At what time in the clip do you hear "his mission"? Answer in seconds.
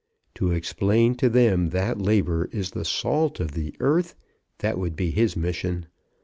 5.11-5.85